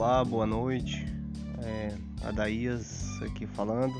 Olá, 0.00 0.24
boa 0.24 0.46
noite. 0.46 1.04
É, 1.62 1.94
Adaías 2.26 3.20
aqui 3.20 3.46
falando. 3.46 3.92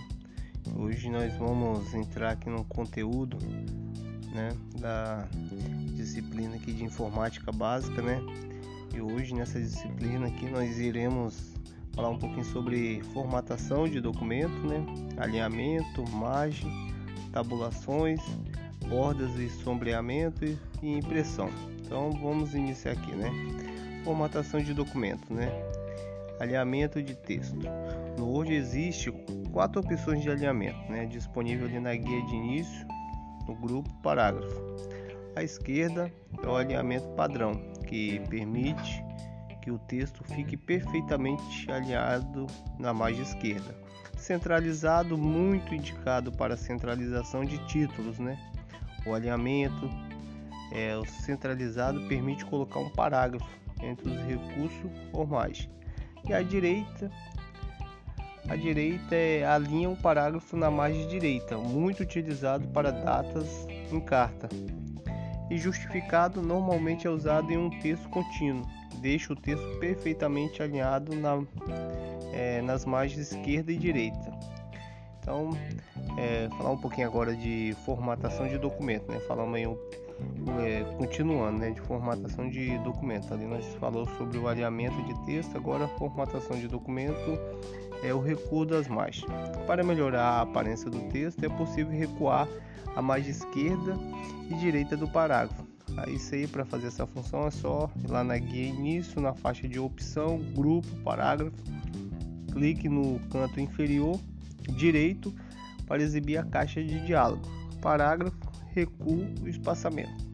Hoje 0.75 1.11
nós 1.11 1.37
vamos 1.37 1.93
entrar 1.93 2.31
aqui 2.31 2.49
no 2.49 2.65
conteúdo 2.65 3.37
né, 4.33 4.49
da 4.79 5.29
disciplina 5.95 6.57
aqui 6.57 6.73
de 6.73 6.85
informática 6.85 7.53
básica, 7.53 8.01
né? 8.01 8.19
E 8.95 9.01
hoje 9.03 9.35
nessa 9.35 9.61
disciplina 9.61 10.29
aqui 10.29 10.49
nós 10.49 10.79
iremos 10.79 11.53
falar 11.93 12.09
um 12.09 12.19
pouquinho 12.19 12.47
sobre 12.47 13.03
formatação 13.13 13.87
de 13.87 14.01
documento, 14.01 14.59
né? 14.67 14.83
Alinhamento, 15.19 16.03
margem, 16.13 16.73
tabulações, 17.31 18.23
bordas 18.89 19.39
e 19.39 19.51
sombreamento 19.51 20.47
e 20.83 20.97
impressão. 20.97 21.51
Então 21.85 22.11
vamos 22.13 22.55
iniciar 22.55 22.93
aqui, 22.93 23.15
né? 23.15 23.31
Formatação 24.03 24.63
de 24.63 24.73
documento, 24.73 25.31
né? 25.31 25.51
Alinhamento 26.41 27.03
de 27.03 27.15
texto. 27.15 27.57
No 28.19 28.27
Word 28.27 28.53
existe 28.53 29.13
quatro 29.53 29.81
opções 29.81 30.23
de 30.23 30.31
alinhamento, 30.31 30.91
né? 30.91 31.05
Disponível 31.05 31.69
na 31.81 31.95
guia 31.95 32.23
de 32.25 32.35
início, 32.35 32.87
no 33.47 33.55
grupo 33.55 33.93
parágrafo. 34.03 34.61
À 35.37 35.43
esquerda 35.43 36.11
é 36.43 36.47
o 36.47 36.57
alinhamento 36.57 37.09
padrão, 37.11 37.53
que 37.87 38.21
permite 38.29 39.05
que 39.61 39.71
o 39.71 39.79
texto 39.79 40.25
fique 40.25 40.57
perfeitamente 40.57 41.71
alinhado 41.71 42.47
na 42.79 42.95
margem 42.95 43.23
esquerda. 43.23 43.77
Centralizado, 44.17 45.19
muito 45.19 45.75
indicado 45.75 46.33
para 46.33 46.57
centralização 46.57 47.45
de 47.45 47.59
títulos, 47.67 48.19
né? 48.19 48.39
O 49.07 49.15
alinhamento 49.15 49.91
é, 50.73 50.97
o 50.97 51.05
centralizado 51.05 52.01
permite 52.09 52.45
colocar 52.45 52.81
um 52.81 52.91
parágrafo 52.91 53.47
entre 53.83 54.09
os 54.09 54.21
recursos 54.23 54.91
formais. 55.11 55.69
E 56.29 56.33
à 56.33 56.43
direita, 56.43 57.11
a 58.49 58.57
direita 58.57 59.15
é, 59.15 59.45
alinha 59.45 59.89
um 59.89 59.97
parágrafo 59.97 60.57
na 60.57 60.71
margem 60.71 61.07
direita, 61.09 61.57
muito 61.57 62.03
utilizado 62.03 62.67
para 62.69 62.91
datas 62.91 63.67
em 63.93 64.01
carta. 64.01 64.49
E 65.51 65.59
justificado 65.59 66.41
normalmente 66.43 67.07
é 67.07 67.11
usado 67.11 67.53
em 67.53 67.57
um 67.57 67.71
texto 67.81 68.09
contínuo, 68.09 68.67
deixa 69.01 69.33
o 69.33 69.37
texto 69.37 69.79
perfeitamente 69.79 70.63
alinhado 70.63 71.15
na, 71.17 71.43
é, 72.33 72.63
nas 72.63 72.85
margens 72.85 73.33
esquerda 73.33 73.73
e 73.73 73.77
direita. 73.77 74.33
Então, 75.21 75.51
é, 76.21 76.51
falar 76.51 76.73
um 76.73 76.77
pouquinho 76.77 77.07
agora 77.07 77.35
de 77.35 77.75
formatação 77.87 78.47
de 78.47 78.59
documento, 78.59 79.11
né? 79.11 79.19
Falamos 79.21 79.55
aí 79.55 79.65
é, 79.65 80.85
continuando, 80.99 81.59
né, 81.59 81.71
de 81.71 81.81
formatação 81.81 82.51
de 82.51 82.77
documento. 82.81 83.33
Ali 83.33 83.47
nós 83.47 83.65
falou 83.77 84.07
sobre 84.19 84.37
o 84.37 84.47
alinhamento 84.47 85.03
de 85.03 85.15
texto, 85.25 85.57
agora 85.57 85.89
formatação 85.89 86.59
de 86.59 86.69
documento 86.69 87.39
é 88.03 88.13
o 88.13 88.21
recuo 88.21 88.67
das 88.67 88.87
margens. 88.87 89.25
Para 89.67 89.83
melhorar 89.83 90.25
a 90.25 90.41
aparência 90.43 90.91
do 90.91 91.01
texto, 91.09 91.43
é 91.43 91.49
possível 91.49 91.91
recuar 91.91 92.47
a 92.95 93.01
margem 93.01 93.31
esquerda 93.31 93.97
e 94.51 94.55
direita 94.57 94.99
do 94.99 95.09
parágrafo. 95.09 95.67
Aí 95.97 96.17
isso 96.17 96.35
aí 96.35 96.47
para 96.47 96.67
fazer 96.67 96.89
essa 96.89 97.07
função 97.07 97.47
é 97.47 97.51
só 97.51 97.91
ir 98.05 98.11
lá 98.11 98.23
na 98.23 98.37
guia 98.37 98.67
início, 98.67 99.21
na 99.23 99.33
faixa 99.33 99.67
de 99.67 99.79
opção, 99.79 100.39
grupo, 100.55 100.87
parágrafo, 101.03 101.57
clique 102.53 102.89
no 102.91 103.19
canto 103.31 103.59
inferior 103.59 104.19
direito 104.77 105.35
para 105.91 106.05
exibir 106.05 106.39
a 106.39 106.45
caixa 106.45 106.81
de 106.81 107.05
diálogo. 107.05 107.43
Parágrafo 107.83 108.39
recuo 108.73 109.27
espaçamento. 109.45 110.25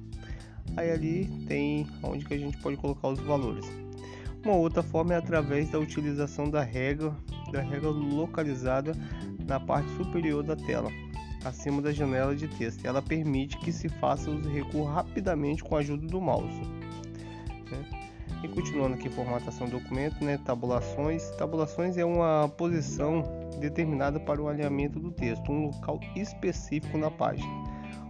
Aí 0.77 0.91
ali 0.91 1.25
tem 1.49 1.87
onde 2.03 2.27
que 2.27 2.35
a 2.35 2.39
gente 2.39 2.59
pode 2.59 2.77
colocar 2.77 3.09
os 3.09 3.19
valores. 3.21 3.65
Uma 4.45 4.55
outra 4.55 4.83
forma 4.83 5.15
é 5.15 5.17
através 5.17 5.71
da 5.71 5.79
utilização 5.79 6.51
da 6.51 6.63
regra, 6.63 7.11
da 7.51 7.63
regra 7.63 7.89
localizada 7.89 8.93
na 9.47 9.59
parte 9.59 9.91
superior 9.97 10.43
da 10.43 10.55
tela, 10.55 10.91
acima 11.43 11.81
da 11.81 11.91
janela 11.91 12.37
de 12.37 12.49
texto. 12.49 12.85
Ela 12.85 13.01
permite 13.01 13.57
que 13.57 13.73
se 13.73 13.89
faça 13.89 14.31
o 14.31 14.39
recuo 14.47 14.85
rapidamente 14.85 15.65
com 15.65 15.75
a 15.75 15.79
ajuda 15.79 16.07
do 16.07 16.21
mouse. 16.21 16.61
Né? 17.71 18.05
E 18.45 18.49
continuando 18.49 18.95
aqui, 18.95 19.09
formatação 19.09 19.67
do 19.67 19.79
documento, 19.79 20.23
né? 20.23 20.39
tabulações. 20.45 21.31
Tabulações 21.39 21.97
é 21.97 22.05
uma 22.05 22.47
posição 22.59 23.46
determinada 23.59 24.19
para 24.21 24.41
o 24.41 24.49
alinhamento 24.49 24.99
do 24.99 25.11
texto, 25.11 25.51
um 25.51 25.67
local 25.67 26.01
específico 26.15 26.97
na 26.99 27.11
página. 27.11 27.49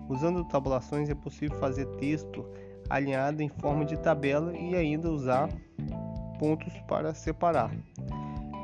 Usando 0.09 0.45
tabulações 0.45 1.09
é 1.09 1.15
possível 1.15 1.59
fazer 1.59 1.87
texto 1.97 2.45
alinhado 2.89 3.43
em 3.43 3.49
forma 3.49 3.85
de 3.85 3.97
tabela 3.97 4.57
e 4.57 4.77
ainda 4.77 5.11
usar 5.11 5.49
pontos 6.39 6.73
para 6.87 7.15
separar. 7.15 7.71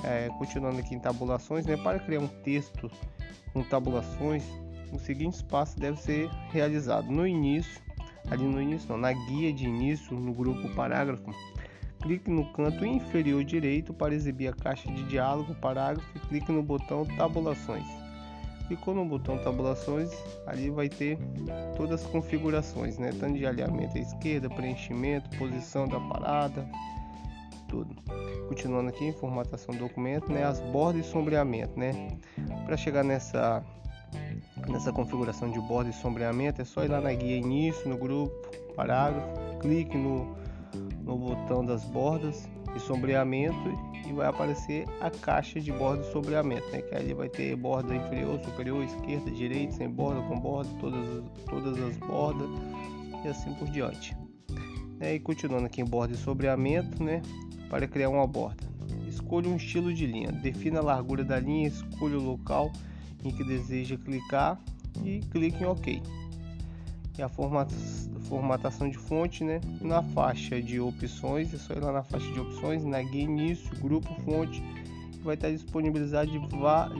É, 0.04 0.28
continuando 0.38 0.78
aqui 0.78 0.94
em 0.94 0.98
tabulações, 0.98 1.64
né, 1.66 1.76
para 1.76 1.98
criar 1.98 2.20
um 2.20 2.28
texto 2.28 2.90
com 3.52 3.62
tabulações, 3.62 4.44
os 4.92 5.02
seguintes 5.02 5.42
passos 5.42 5.76
devem 5.76 5.98
ser 5.98 6.28
realizados 6.50 7.10
no 7.10 7.26
início, 7.26 7.80
ali 8.30 8.44
no 8.44 8.60
início, 8.60 8.88
não, 8.88 8.98
na 8.98 9.12
guia 9.12 9.52
de 9.52 9.64
início, 9.64 10.14
no 10.16 10.32
grupo 10.32 10.68
parágrafo. 10.74 11.30
Clique 12.02 12.28
no 12.30 12.52
canto 12.52 12.84
inferior 12.84 13.44
direito 13.44 13.94
para 13.94 14.14
exibir 14.14 14.48
a 14.48 14.52
caixa 14.52 14.90
de 14.90 15.04
diálogo 15.04 15.54
parágrafo 15.54 16.06
e 16.16 16.18
clique 16.20 16.50
no 16.50 16.62
botão 16.62 17.06
tabulações 17.16 18.02
clicou 18.72 18.94
no 18.94 19.04
botão 19.04 19.36
tabulações, 19.38 20.10
ali 20.46 20.70
vai 20.70 20.88
ter 20.88 21.18
todas 21.76 22.02
as 22.02 22.06
configurações, 22.10 22.98
né? 22.98 23.10
Tanto 23.18 23.36
de 23.36 23.46
alinhamento 23.46 23.98
à 23.98 24.00
esquerda, 24.00 24.48
preenchimento, 24.48 25.28
posição 25.36 25.86
da 25.86 26.00
parada, 26.00 26.66
tudo. 27.68 27.94
Continuando 28.48 28.88
aqui 28.88 29.04
em 29.04 29.12
formatação 29.12 29.74
do 29.74 29.80
documento, 29.80 30.32
né? 30.32 30.44
As 30.44 30.60
bordas 30.60 31.06
e 31.06 31.08
sombreamento, 31.08 31.78
né? 31.78 32.16
Para 32.64 32.76
chegar 32.76 33.04
nessa 33.04 33.62
nessa 34.68 34.92
configuração 34.92 35.50
de 35.50 35.58
borda 35.60 35.90
e 35.90 35.92
sombreamento, 35.92 36.62
é 36.62 36.64
só 36.64 36.84
ir 36.84 36.88
lá 36.88 37.00
na 37.00 37.12
guia 37.12 37.36
início, 37.36 37.88
no 37.88 37.96
grupo, 37.96 38.32
parágrafo, 38.76 39.58
clique 39.60 39.96
no, 39.96 40.36
no 41.04 41.16
botão 41.16 41.64
das 41.64 41.84
bordas 41.84 42.48
e 42.74 42.80
sombreamento 42.80 43.58
e 44.06 44.12
vai 44.12 44.28
aparecer 44.28 44.86
a 45.00 45.10
caixa 45.10 45.60
de 45.60 45.72
borda 45.72 46.02
e 46.02 46.12
sombreamento, 46.12 46.68
né? 46.70 46.82
Que 46.82 46.94
aí 46.94 47.14
vai 47.14 47.28
ter 47.28 47.54
borda 47.56 47.94
inferior, 47.94 48.40
superior, 48.40 48.82
esquerda, 48.84 49.30
direita, 49.30 49.72
sem 49.72 49.88
borda, 49.88 50.20
com 50.22 50.38
borda, 50.38 50.70
todas, 50.80 51.24
todas 51.48 51.78
as 51.82 51.96
bordas 51.98 52.48
e 53.24 53.28
assim 53.28 53.54
por 53.54 53.68
diante. 53.68 54.16
É, 55.00 55.14
e 55.14 55.20
continuando 55.20 55.66
aqui 55.66 55.80
em 55.80 55.84
borda 55.84 56.14
e 56.14 56.16
sombreamento, 56.16 57.02
né? 57.02 57.22
Para 57.68 57.86
criar 57.86 58.10
uma 58.10 58.26
borda. 58.26 58.62
Escolha 59.08 59.48
um 59.48 59.56
estilo 59.56 59.92
de 59.92 60.06
linha, 60.06 60.32
defina 60.32 60.80
a 60.80 60.82
largura 60.82 61.24
da 61.24 61.38
linha, 61.38 61.68
escolha 61.68 62.18
o 62.18 62.22
local 62.22 62.72
em 63.24 63.30
que 63.30 63.44
deseja 63.44 63.96
clicar 63.96 64.58
e 65.04 65.20
clique 65.30 65.62
em 65.62 65.66
OK 65.66 66.02
e 67.18 67.22
a 67.22 67.28
formatação 67.28 68.88
de 68.88 68.96
fonte, 68.96 69.44
né? 69.44 69.60
Na 69.80 70.02
faixa 70.02 70.60
de 70.62 70.80
opções, 70.80 71.52
é 71.52 71.58
só 71.58 71.74
ir 71.74 71.80
lá 71.80 71.92
na 71.92 72.02
faixa 72.02 72.30
de 72.32 72.40
opções, 72.40 72.84
na 72.84 73.02
guia 73.02 73.22
início, 73.22 73.70
grupo 73.80 74.08
fonte, 74.22 74.62
vai 75.22 75.34
estar 75.34 75.50
disponibilizado 75.50 76.30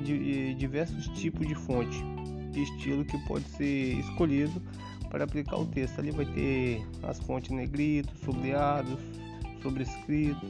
de, 0.04 0.54
diversos 0.54 1.08
tipos 1.08 1.46
de 1.46 1.54
fonte, 1.54 2.02
de 2.50 2.62
estilo 2.62 3.04
que 3.04 3.18
pode 3.26 3.44
ser 3.50 3.98
escolhido 3.98 4.62
para 5.10 5.24
aplicar 5.24 5.56
o 5.56 5.66
texto. 5.66 5.98
Ali 5.98 6.10
vai 6.10 6.26
ter 6.26 6.86
as 7.02 7.18
fontes 7.20 7.50
negrito, 7.50 8.14
sublinhados, 8.24 8.98
sobrescrito. 9.62 10.46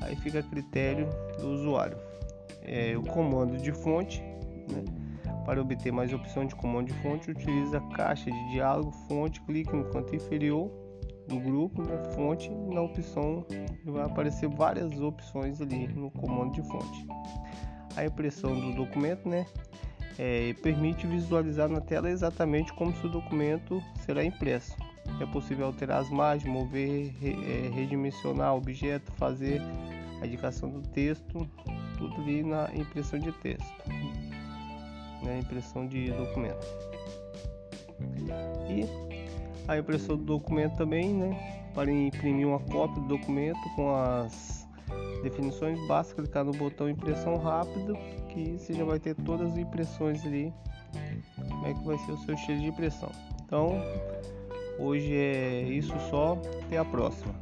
Aí 0.00 0.16
fica 0.16 0.40
a 0.40 0.42
critério 0.42 1.08
do 1.38 1.48
usuário. 1.48 1.96
É, 2.62 2.96
o 2.96 3.02
comando 3.02 3.58
de 3.58 3.72
fonte, 3.72 4.20
né? 4.20 4.33
Para 5.44 5.60
obter 5.60 5.92
mais 5.92 6.12
opção 6.12 6.46
de 6.46 6.54
comando 6.54 6.86
de 6.86 6.94
fonte, 6.94 7.30
utilize 7.30 7.76
a 7.76 7.80
caixa 7.80 8.30
de 8.30 8.52
diálogo 8.52 8.90
fonte, 9.06 9.40
clique 9.42 9.74
no 9.74 9.84
canto 9.90 10.14
inferior 10.14 10.70
do 11.28 11.38
grupo, 11.38 11.82
né, 11.82 12.02
fonte, 12.14 12.50
na 12.50 12.82
opção 12.82 13.46
vai 13.84 14.04
aparecer 14.04 14.48
várias 14.48 15.00
opções 15.00 15.60
ali 15.60 15.88
no 15.88 16.10
comando 16.10 16.52
de 16.52 16.62
fonte. 16.68 17.06
A 17.96 18.04
impressão 18.04 18.58
do 18.58 18.74
documento, 18.74 19.28
né, 19.28 19.46
é, 20.18 20.54
permite 20.62 21.06
visualizar 21.06 21.68
na 21.68 21.80
tela 21.80 22.10
exatamente 22.10 22.72
como 22.74 22.94
se 22.96 23.06
o 23.06 23.10
documento 23.10 23.82
será 24.04 24.24
impresso. 24.24 24.76
É 25.20 25.26
possível 25.26 25.66
alterar 25.66 26.00
as 26.00 26.10
margens, 26.10 26.50
mover, 26.52 27.14
re, 27.20 27.32
é, 27.32 27.68
redimensionar 27.68 28.54
objeto, 28.54 29.12
fazer 29.12 29.60
a 30.20 30.26
indicação 30.26 30.70
do 30.70 30.82
texto, 30.88 31.48
tudo 31.98 32.14
ali 32.22 32.42
na 32.42 32.70
impressão 32.74 33.18
de 33.18 33.30
texto 33.32 33.72
né, 35.24 35.38
impressão 35.38 35.86
de 35.86 36.10
documento. 36.12 36.66
E 38.68 38.84
a 39.66 39.78
impressão 39.78 40.16
do 40.16 40.24
documento 40.24 40.76
também, 40.76 41.12
né, 41.12 41.64
para 41.74 41.90
imprimir 41.90 42.46
uma 42.46 42.60
cópia 42.60 43.00
do 43.02 43.08
documento 43.08 43.58
com 43.74 43.94
as 43.94 44.66
definições, 45.22 45.78
basta 45.88 46.14
clicar 46.14 46.44
no 46.44 46.52
botão 46.52 46.88
impressão 46.88 47.36
rápido 47.36 47.96
que 48.28 48.58
você 48.58 48.74
já 48.74 48.84
vai 48.84 48.98
ter 48.98 49.14
todas 49.14 49.52
as 49.52 49.58
impressões 49.58 50.24
ali, 50.26 50.52
como 51.48 51.66
é 51.66 51.74
que 51.74 51.84
vai 51.84 51.98
ser 51.98 52.12
o 52.12 52.18
seu 52.18 52.34
estilo 52.34 52.60
de 52.60 52.66
impressão. 52.66 53.10
Então, 53.44 53.80
hoje 54.78 55.14
é 55.14 55.62
isso 55.62 55.94
só, 56.10 56.38
até 56.66 56.78
a 56.78 56.84
próxima. 56.84 57.34